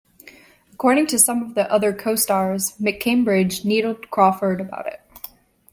[0.73, 4.99] According to some of the other co-stars, McCambridge needled Crawford about it.